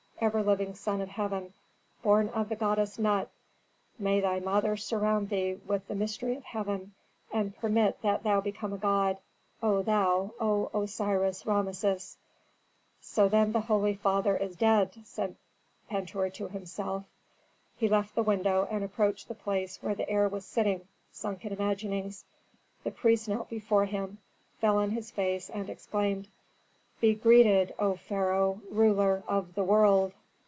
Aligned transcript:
ever 0.23 0.43
living 0.43 0.71
son 0.75 1.01
of 1.01 1.09
heaven, 1.09 1.51
born 2.03 2.29
of 2.29 2.47
the 2.49 2.55
goddess 2.55 2.99
Nut, 2.99 3.27
may 3.97 4.19
thy 4.19 4.39
mother 4.39 4.77
surround 4.77 5.29
thee 5.29 5.55
with 5.65 5.87
the 5.87 5.95
mystery 5.95 6.37
of 6.37 6.43
heaven, 6.43 6.93
and 7.33 7.57
permit 7.57 7.99
that 8.03 8.21
thou 8.21 8.39
become 8.39 8.71
a 8.71 8.77
god, 8.77 9.17
O 9.63 9.81
thou, 9.81 10.31
O 10.39 10.69
Osiris 10.75 11.43
Rameses." 11.47 11.79
Tomb 11.81 11.87
inscriptions. 11.89 12.17
"So 13.01 13.29
then 13.29 13.51
the 13.51 13.61
holy 13.61 13.95
father 13.95 14.37
is 14.37 14.55
dead," 14.57 14.93
said 15.07 15.35
Pentuer 15.89 16.29
to 16.33 16.49
himself. 16.49 17.03
He 17.75 17.87
left 17.89 18.13
the 18.13 18.21
window 18.21 18.67
and 18.69 18.83
approached 18.83 19.27
the 19.27 19.33
place 19.33 19.81
where 19.81 19.95
the 19.95 20.07
heir 20.07 20.27
was 20.29 20.45
sitting, 20.45 20.87
sunk 21.11 21.45
in 21.45 21.51
imaginings. 21.51 22.25
The 22.83 22.91
priest 22.91 23.27
knelt 23.27 23.49
before 23.49 23.85
him, 23.85 24.19
fell 24.59 24.77
on 24.77 24.91
his 24.91 25.09
face, 25.09 25.49
and 25.49 25.67
exclaimed: 25.67 26.27
"Be 26.99 27.15
greeted, 27.15 27.73
O 27.79 27.95
pharaoh, 27.95 28.61
ruler 28.69 29.23
of 29.27 29.55
the 29.55 29.63
world!" 29.63 30.13